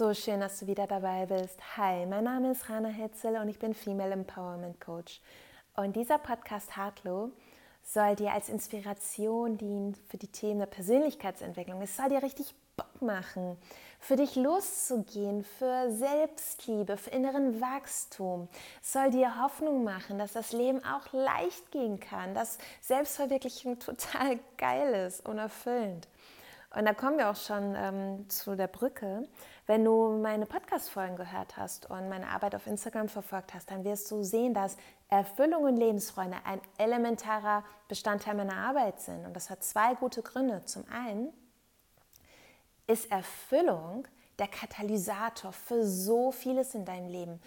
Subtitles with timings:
[0.00, 1.60] So schön, dass du wieder dabei bist.
[1.76, 5.20] Hi, mein Name ist Rana Hetzel und ich bin Female Empowerment Coach.
[5.76, 7.32] Und dieser Podcast Hardlow
[7.82, 11.82] soll dir als Inspiration dienen für die Themen der Persönlichkeitsentwicklung.
[11.82, 13.58] Es soll dir richtig Bock machen,
[13.98, 18.48] für dich loszugehen, für Selbstliebe, für inneren Wachstum.
[18.82, 24.38] Es soll dir Hoffnung machen, dass das Leben auch leicht gehen kann, dass Selbstverwirklichung total
[24.56, 26.08] geil ist und erfüllend.
[26.74, 29.26] Und da kommen wir auch schon ähm, zu der Brücke.
[29.66, 34.10] Wenn du meine Podcast-Folgen gehört hast und meine Arbeit auf Instagram verfolgt hast, dann wirst
[34.10, 34.76] du sehen, dass
[35.08, 39.26] Erfüllung und Lebensfreude ein elementarer Bestandteil meiner Arbeit sind.
[39.26, 40.64] Und das hat zwei gute Gründe.
[40.64, 41.32] Zum einen
[42.86, 44.06] ist Erfüllung
[44.38, 47.40] der Katalysator für so vieles in deinem Leben.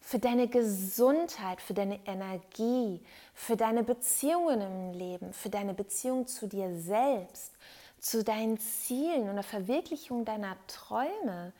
[0.00, 3.02] Für deine Gesundheit, für deine Energie,
[3.34, 7.54] für deine Beziehungen im Leben, für deine Beziehung zu dir selbst,
[8.00, 11.52] zu deinen Zielen und der Verwirklichung deiner Träume.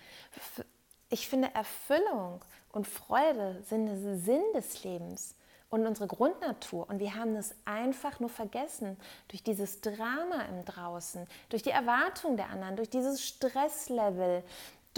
[1.11, 5.35] Ich finde, Erfüllung und Freude sind der Sinn des Lebens
[5.71, 6.89] und unsere Grundnatur.
[6.89, 8.97] Und wir haben es einfach nur vergessen
[9.29, 14.43] durch dieses Drama im Draußen, durch die Erwartung der anderen, durch dieses Stresslevel,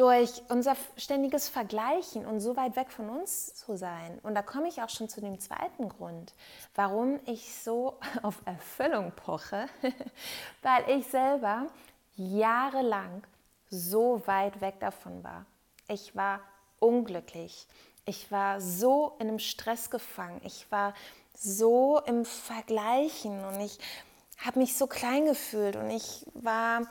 [0.00, 4.18] durch unser ständiges Vergleichen und so weit weg von uns zu sein.
[4.22, 6.32] Und da komme ich auch schon zu dem zweiten Grund,
[6.74, 9.66] warum ich so auf Erfüllung poche,
[10.62, 11.66] weil ich selber
[12.16, 13.26] jahrelang
[13.68, 15.44] so weit weg davon war.
[15.86, 16.40] Ich war
[16.78, 17.66] unglücklich.
[18.06, 20.40] Ich war so in einem Stress gefangen.
[20.44, 20.94] Ich war
[21.34, 23.78] so im Vergleichen und ich
[24.38, 26.86] habe mich so klein gefühlt und ich war,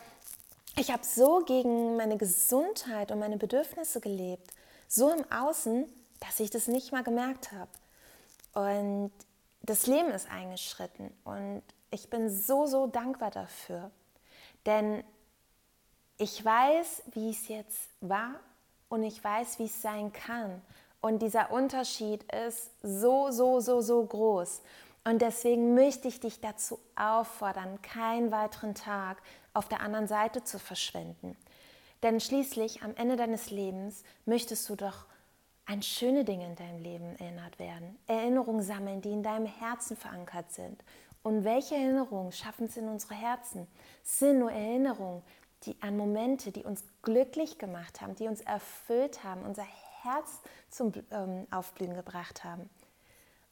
[0.77, 4.51] ich habe so gegen meine Gesundheit und meine Bedürfnisse gelebt,
[4.87, 5.85] so im Außen,
[6.19, 7.69] dass ich das nicht mal gemerkt habe.
[8.53, 9.11] Und
[9.61, 13.91] das Leben ist eingeschritten und ich bin so, so dankbar dafür.
[14.65, 15.03] Denn
[16.17, 18.39] ich weiß, wie es jetzt war
[18.89, 20.61] und ich weiß, wie es sein kann.
[21.01, 24.61] Und dieser Unterschied ist so, so, so, so groß.
[25.05, 29.21] Und deswegen möchte ich dich dazu auffordern, keinen weiteren Tag
[29.53, 31.35] auf der anderen Seite zu verschwenden.
[32.03, 35.05] Denn schließlich am Ende deines Lebens möchtest du doch
[35.65, 37.97] an schöne Dinge in deinem Leben erinnert werden.
[38.07, 40.83] Erinnerungen sammeln, die in deinem Herzen verankert sind.
[41.21, 43.67] Und welche Erinnerungen schaffen es in unsere Herzen?
[44.03, 45.21] Es sind nur Erinnerungen
[45.63, 49.65] die, an Momente, die uns glücklich gemacht haben, die uns erfüllt haben, unser
[50.01, 52.69] Herz zum ähm, Aufblühen gebracht haben.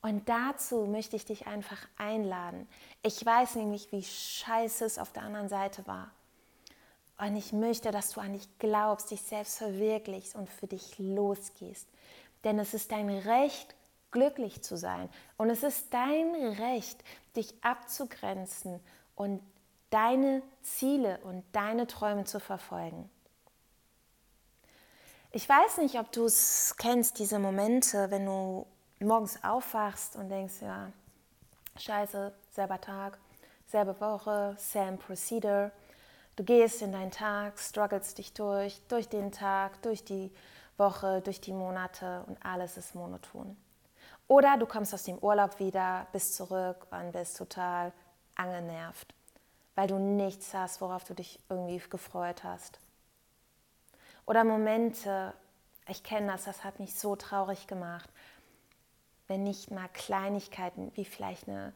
[0.02, 2.68] Und dazu möchte ich dich einfach einladen.
[3.02, 6.12] Ich weiß nämlich, wie scheiße es auf der anderen Seite war.
[7.18, 11.88] Und ich möchte, dass du an dich glaubst, dich selbst verwirklichst und für dich losgehst.
[12.44, 13.76] Denn es ist dein Recht,
[14.12, 15.10] glücklich zu sein.
[15.36, 17.04] Und es ist dein Recht,
[17.36, 18.80] dich abzugrenzen
[19.16, 19.42] und
[19.90, 23.10] deine Ziele und deine Träume zu verfolgen.
[25.32, 28.66] Ich weiß nicht, ob du es kennst, diese Momente, wenn du
[29.00, 30.92] morgens aufwachst und denkst, ja,
[31.78, 33.18] scheiße, selber Tag,
[33.68, 35.72] selbe Woche, same procedure.
[36.36, 40.32] Du gehst in deinen Tag, strugglest dich durch, durch den Tag, durch die
[40.78, 43.58] Woche, durch die Monate und alles ist monoton.
[44.28, 47.94] Oder du kommst aus dem Urlaub wieder, bist zurück und bist total
[48.36, 49.14] angenervt,
[49.76, 52.80] weil du nichts hast, worauf du dich irgendwie gefreut hast.
[54.26, 55.34] Oder Momente,
[55.88, 58.10] ich kenne das, das hat mich so traurig gemacht,
[59.28, 61.74] wenn nicht mal Kleinigkeiten wie vielleicht eine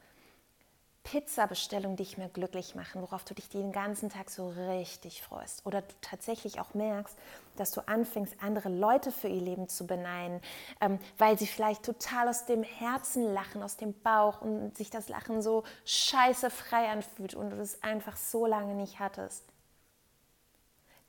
[1.04, 5.66] Pizza-Bestellung dich mehr glücklich machen, worauf du dich den ganzen Tag so richtig freust.
[5.66, 7.18] Oder du tatsächlich auch merkst,
[7.56, 10.40] dass du anfängst, andere Leute für ihr Leben zu beneiden,
[10.80, 15.10] ähm, weil sie vielleicht total aus dem Herzen lachen, aus dem Bauch und sich das
[15.10, 19.44] Lachen so scheiße frei anfühlt und du es einfach so lange nicht hattest.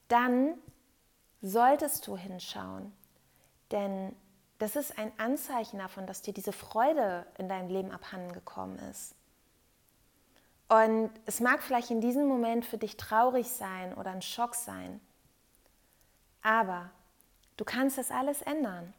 [0.09, 0.55] Dann
[1.43, 2.93] solltest du hinschauen.
[3.71, 4.15] Denn
[4.63, 9.17] das ist ein Anzeichen davon, dass dir diese Freude in deinem Leben abhanden gekommen ist.
[10.69, 15.01] Und es mag vielleicht in diesem Moment für dich traurig sein oder ein Schock sein.
[16.43, 16.91] Aber
[17.57, 18.95] du kannst das alles ändern.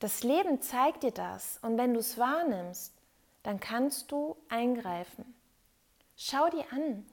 [0.00, 1.60] Das Leben zeigt dir das.
[1.62, 2.92] Und wenn du es wahrnimmst,
[3.44, 5.36] dann kannst du eingreifen.
[6.16, 7.06] Schau dir an,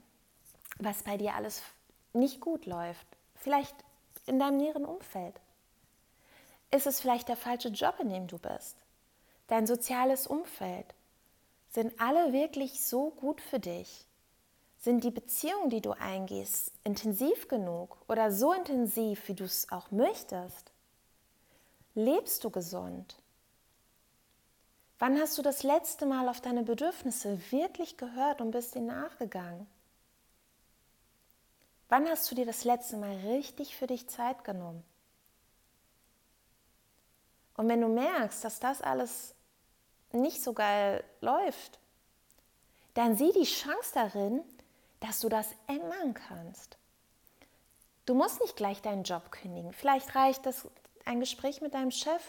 [0.79, 1.61] was bei dir alles
[2.13, 3.75] nicht gut läuft vielleicht
[4.25, 5.39] in deinem näheren Umfeld?
[6.71, 8.75] Ist es vielleicht der falsche Job, in dem du bist?
[9.47, 10.93] Dein soziales Umfeld?
[11.69, 14.05] Sind alle wirklich so gut für dich?
[14.79, 19.91] Sind die Beziehungen, die du eingehst, intensiv genug oder so intensiv, wie du es auch
[19.91, 20.71] möchtest?
[21.95, 23.17] Lebst du gesund?
[24.99, 29.67] Wann hast du das letzte Mal auf deine Bedürfnisse wirklich gehört und bist ihnen nachgegangen?
[31.89, 34.83] Wann hast du dir das letzte Mal richtig für dich Zeit genommen?
[37.57, 39.33] Und wenn du merkst, dass das alles
[40.11, 41.79] nicht so geil läuft,
[42.93, 44.41] dann sieh die Chance darin,
[44.99, 46.77] dass du das ändern kannst.
[48.05, 49.73] Du musst nicht gleich deinen Job kündigen.
[49.73, 50.67] Vielleicht reicht das
[51.05, 52.21] ein Gespräch mit deinem Chef.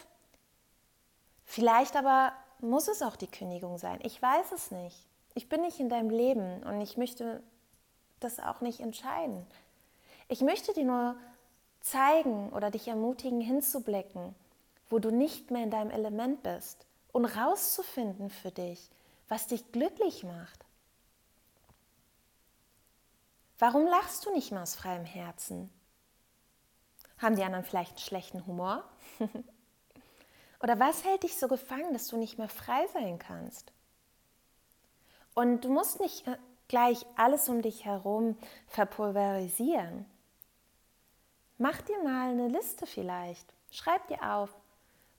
[1.45, 3.99] Vielleicht aber muss es auch die Kündigung sein.
[4.03, 4.97] Ich weiß es nicht.
[5.35, 7.43] Ich bin nicht in deinem Leben und ich möchte
[8.19, 9.45] das auch nicht entscheiden.
[10.27, 11.15] Ich möchte dir nur
[11.79, 14.35] zeigen oder dich ermutigen, hinzublicken,
[14.89, 18.89] wo du nicht mehr in deinem Element bist und rauszufinden für dich,
[19.27, 20.65] was dich glücklich macht.
[23.59, 25.69] Warum lachst du nicht mehr aus freiem Herzen?
[27.17, 28.83] Haben die anderen vielleicht einen schlechten Humor?
[30.61, 33.71] Oder was hält dich so gefangen, dass du nicht mehr frei sein kannst?
[35.33, 36.37] Und du musst nicht äh,
[36.67, 38.37] gleich alles um dich herum
[38.67, 40.05] verpulverisieren.
[41.57, 43.51] Mach dir mal eine Liste vielleicht.
[43.71, 44.55] Schreib dir auf,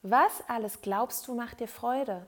[0.02, 2.26] was alles glaubst du macht dir Freude?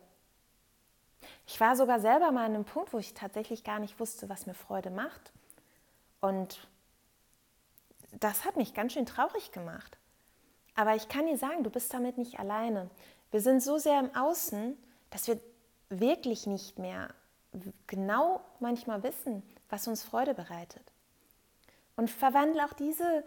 [1.46, 4.46] Ich war sogar selber mal an einem Punkt, wo ich tatsächlich gar nicht wusste, was
[4.46, 5.32] mir Freude macht.
[6.20, 6.66] Und
[8.12, 9.98] das hat mich ganz schön traurig gemacht.
[10.74, 12.90] Aber ich kann dir sagen, du bist damit nicht alleine.
[13.30, 14.76] Wir sind so sehr im Außen,
[15.10, 15.40] dass wir
[15.88, 17.14] wirklich nicht mehr
[17.86, 20.82] genau manchmal wissen, was uns Freude bereitet.
[21.96, 23.24] Und verwandle auch diese,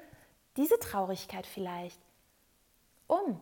[0.57, 1.99] diese Traurigkeit vielleicht
[3.07, 3.41] um.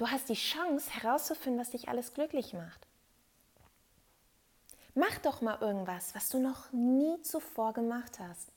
[0.00, 2.86] Du hast die Chance herauszufinden, was dich alles glücklich macht.
[4.94, 8.50] Mach doch mal irgendwas, was du noch nie zuvor gemacht hast.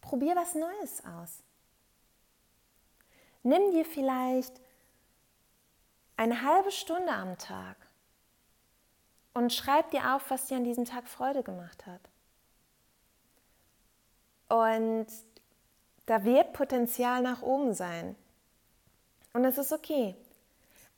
[0.00, 1.42] Probier was Neues aus.
[3.42, 4.60] Nimm dir vielleicht
[6.16, 7.76] eine halbe Stunde am Tag
[9.34, 12.08] und schreib dir auf, was dir an diesem Tag Freude gemacht hat.
[14.48, 15.08] Und
[16.06, 18.14] da wird Potenzial nach oben sein.
[19.32, 20.14] Und das ist okay.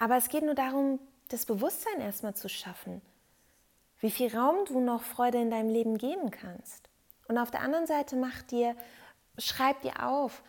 [0.00, 0.99] Aber es geht nur darum,
[1.29, 3.02] das Bewusstsein erstmal zu schaffen,
[4.00, 6.88] wie viel Raum du noch Freude in deinem Leben geben kannst.
[7.29, 8.75] Und auf der anderen Seite mach dir,
[9.37, 10.43] schreib dir auf,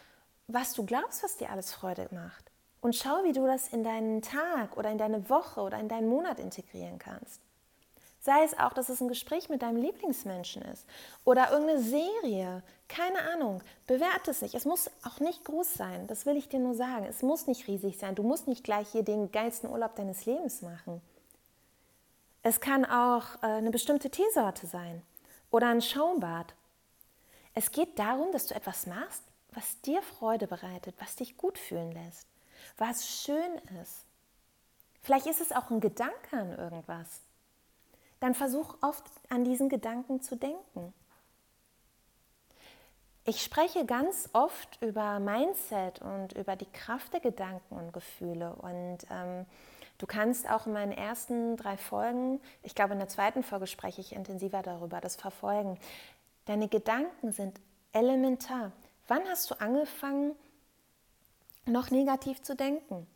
[0.47, 2.49] was du glaubst, was dir alles Freude macht.
[2.79, 6.07] Und schau, wie du das in deinen Tag oder in deine Woche oder in deinen
[6.07, 7.41] Monat integrieren kannst.
[8.23, 10.85] Sei es auch, dass es ein Gespräch mit deinem Lieblingsmenschen ist
[11.25, 12.61] oder irgendeine Serie.
[12.87, 13.63] Keine Ahnung.
[13.87, 14.53] Bewerte es nicht.
[14.53, 16.05] Es muss auch nicht groß sein.
[16.05, 17.05] Das will ich dir nur sagen.
[17.05, 18.13] Es muss nicht riesig sein.
[18.13, 21.01] Du musst nicht gleich hier den geilsten Urlaub deines Lebens machen.
[22.43, 25.01] Es kann auch äh, eine bestimmte Teesorte sein
[25.49, 26.53] oder ein Schaumbad.
[27.55, 31.91] Es geht darum, dass du etwas machst, was dir Freude bereitet, was dich gut fühlen
[31.91, 32.27] lässt,
[32.77, 34.05] was schön ist.
[35.01, 37.21] Vielleicht ist es auch ein Gedanke an irgendwas.
[38.21, 40.93] Dann versuch oft an diesen Gedanken zu denken.
[43.25, 48.55] Ich spreche ganz oft über Mindset und über die Kraft der Gedanken und Gefühle.
[48.55, 49.45] Und ähm,
[49.97, 54.01] du kannst auch in meinen ersten drei Folgen, ich glaube in der zweiten Folge spreche
[54.01, 55.79] ich intensiver darüber, das verfolgen.
[56.45, 57.59] Deine Gedanken sind
[57.91, 58.71] elementar.
[59.07, 60.35] Wann hast du angefangen,
[61.65, 63.07] noch negativ zu denken?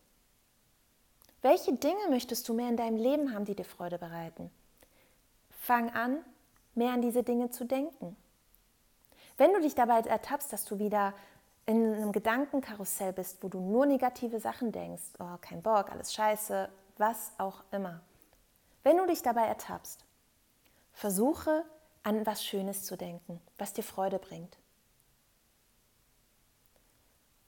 [1.43, 4.49] Welche Dinge möchtest du mehr in deinem Leben haben, die dir Freude bereiten?
[5.65, 6.23] Fang an,
[6.75, 8.15] mehr an diese Dinge zu denken.
[9.35, 11.15] Wenn du dich dabei ertappst, dass du wieder
[11.65, 16.69] in einem Gedankenkarussell bist, wo du nur negative Sachen denkst, oh, kein Bock, alles scheiße,
[16.97, 18.01] was auch immer.
[18.83, 20.05] Wenn du dich dabei ertappst,
[20.93, 21.65] versuche
[22.03, 24.59] an was Schönes zu denken, was dir Freude bringt.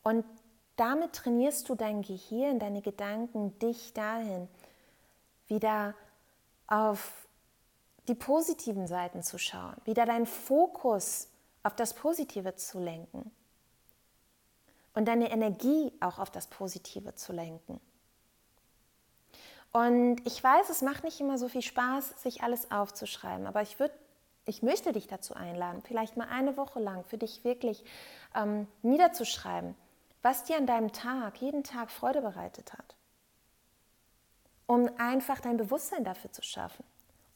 [0.02, 0.26] Und
[0.76, 4.48] damit trainierst du dein Gehirn, deine Gedanken, dich dahin,
[5.48, 5.94] wieder
[6.66, 7.27] auf
[8.08, 11.30] die positiven Seiten zu schauen, wieder deinen Fokus
[11.64, 13.32] auf das Positive zu lenken
[14.94, 17.80] und deine Energie auch auf das Positive zu lenken.
[19.74, 23.80] Und ich weiß, es macht nicht immer so viel Spaß, sich alles aufzuschreiben, aber ich,
[23.80, 23.92] würd,
[24.46, 27.84] ich möchte dich dazu einladen, vielleicht mal eine Woche lang für dich wirklich
[28.34, 29.76] ähm, niederzuschreiben,
[30.22, 32.96] was dir an deinem Tag, jeden Tag Freude bereitet hat.
[34.66, 36.84] Um einfach dein Bewusstsein dafür zu schaffen.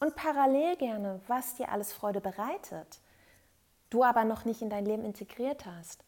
[0.01, 2.99] Und parallel gerne, was dir alles Freude bereitet,
[3.91, 6.03] du aber noch nicht in dein Leben integriert hast.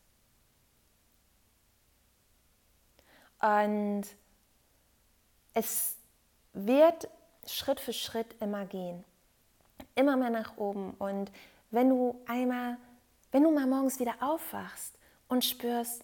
[3.39, 4.05] Und
[5.53, 5.95] es
[6.53, 7.07] wird
[7.45, 9.03] Schritt für Schritt immer gehen.
[9.93, 10.95] Immer mehr nach oben.
[10.95, 11.31] Und
[11.69, 12.77] wenn du einmal,
[13.31, 14.97] wenn du mal morgens wieder aufwachst
[15.27, 16.03] und spürst,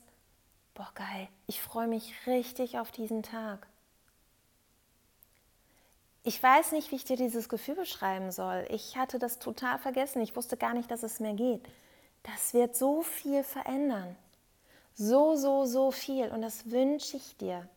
[0.75, 3.65] boah geil, ich freue mich richtig auf diesen Tag.
[6.29, 8.63] Ich weiß nicht, wie ich dir dieses Gefühl beschreiben soll.
[8.69, 10.21] Ich hatte das total vergessen.
[10.21, 11.67] Ich wusste gar nicht, dass es mir geht.
[12.21, 14.15] Das wird so viel verändern.
[14.93, 16.29] So, so, so viel.
[16.29, 17.67] Und das wünsche ich dir.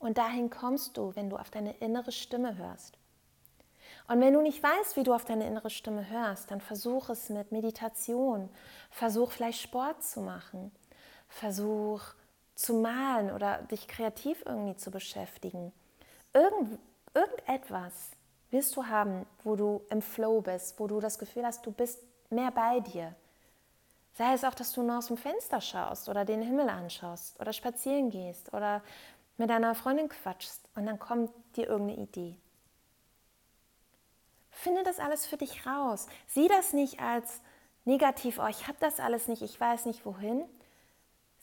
[0.00, 2.98] Und dahin kommst du, wenn du auf deine innere Stimme hörst.
[4.08, 7.28] Und wenn du nicht weißt, wie du auf deine innere Stimme hörst, dann versuch es
[7.28, 8.48] mit Meditation.
[8.90, 10.72] Versuch vielleicht Sport zu machen.
[11.28, 12.02] Versuch
[12.56, 15.72] zu malen oder dich kreativ irgendwie zu beschäftigen.
[16.32, 16.80] Irgend,
[17.18, 18.10] irgendetwas
[18.50, 22.00] wirst du haben, wo du im Flow bist, wo du das Gefühl hast, du bist
[22.30, 23.14] mehr bei dir.
[24.14, 27.52] Sei es auch, dass du nur aus dem Fenster schaust oder den Himmel anschaust oder
[27.52, 28.82] spazieren gehst oder
[29.36, 32.36] mit deiner Freundin quatschst und dann kommt dir irgendeine Idee.
[34.50, 36.08] Finde das alles für dich raus.
[36.26, 37.40] Sieh das nicht als
[37.84, 40.44] negativ, oh, ich habe das alles nicht, ich weiß nicht wohin.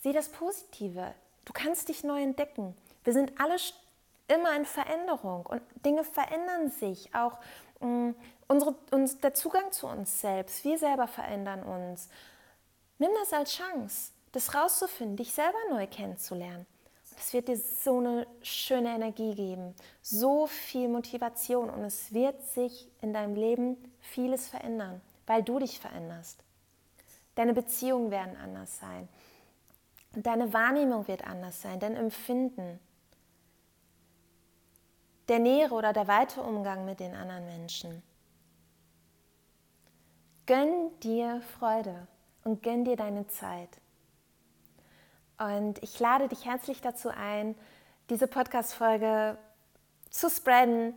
[0.02, 1.14] Sieh das Positive.
[1.46, 2.76] Du kannst dich neu entdecken.
[3.06, 3.58] Wir sind alle
[4.28, 7.14] immer in Veränderung und Dinge verändern sich.
[7.14, 7.40] Auch
[7.80, 8.16] mh, mm,
[8.48, 10.64] unsere, uns, der Zugang zu uns selbst.
[10.64, 12.10] Wir selber verändern uns.
[12.98, 16.66] Nimm das als Chance, das rauszufinden, dich selber neu kennenzulernen.
[17.18, 22.90] Es wird dir so eine schöne Energie geben, so viel Motivation und es wird sich
[23.02, 26.44] in deinem Leben vieles verändern, weil du dich veränderst.
[27.36, 29.08] Deine Beziehungen werden anders sein.
[30.14, 32.80] Deine Wahrnehmung wird anders sein, dein Empfinden.
[35.28, 38.04] Der nähere oder der weite Umgang mit den anderen Menschen.
[40.46, 42.08] Gönn dir Freude
[42.44, 43.70] und gönn dir deine Zeit.
[45.38, 47.56] Und ich lade dich herzlich dazu ein,
[48.10, 49.38] diese Podcast-Folge
[50.10, 50.96] zu spreaden,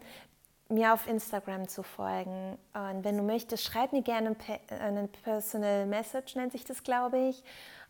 [0.69, 2.59] mir auf Instagram zu folgen.
[2.75, 4.37] Und wenn du möchtest, schreib mir gerne
[4.69, 7.43] eine Personal Message, nennt sich das, glaube ich.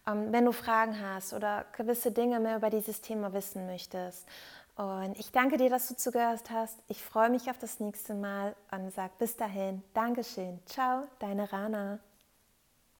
[0.06, 4.26] Ähm, wenn du Fragen hast oder gewisse Dinge mehr über dieses Thema wissen möchtest.
[4.78, 6.78] Und ich danke dir, dass du zugehört hast.
[6.86, 10.60] Ich freue mich auf das nächste Mal und sage bis dahin, Dankeschön.
[10.66, 11.98] Ciao, deine Rana.